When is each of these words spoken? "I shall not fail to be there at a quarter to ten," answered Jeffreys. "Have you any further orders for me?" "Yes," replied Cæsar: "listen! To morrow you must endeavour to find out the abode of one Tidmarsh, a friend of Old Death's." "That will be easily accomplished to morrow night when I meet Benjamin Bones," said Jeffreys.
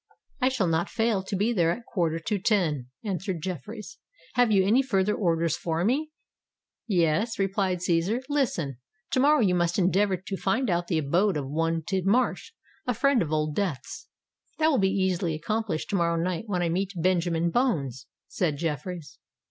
"I 0.41 0.49
shall 0.49 0.65
not 0.65 0.89
fail 0.89 1.21
to 1.21 1.35
be 1.35 1.53
there 1.53 1.69
at 1.69 1.77
a 1.77 1.83
quarter 1.83 2.17
to 2.17 2.39
ten," 2.39 2.87
answered 3.03 3.39
Jeffreys. 3.43 3.99
"Have 4.33 4.51
you 4.51 4.65
any 4.65 4.81
further 4.81 5.13
orders 5.13 5.55
for 5.55 5.85
me?" 5.85 6.09
"Yes," 6.87 7.37
replied 7.37 7.81
Cæsar: 7.87 8.23
"listen! 8.27 8.77
To 9.11 9.19
morrow 9.19 9.41
you 9.41 9.53
must 9.53 9.77
endeavour 9.77 10.17
to 10.17 10.37
find 10.37 10.71
out 10.71 10.87
the 10.87 10.97
abode 10.97 11.37
of 11.37 11.47
one 11.47 11.83
Tidmarsh, 11.83 12.51
a 12.87 12.95
friend 12.95 13.21
of 13.21 13.31
Old 13.31 13.53
Death's." 13.55 14.07
"That 14.57 14.69
will 14.69 14.79
be 14.79 14.89
easily 14.89 15.35
accomplished 15.35 15.91
to 15.91 15.95
morrow 15.95 16.15
night 16.19 16.45
when 16.47 16.63
I 16.63 16.69
meet 16.69 16.93
Benjamin 16.95 17.51
Bones," 17.51 18.07
said 18.27 18.57
Jeffreys. 18.57 19.19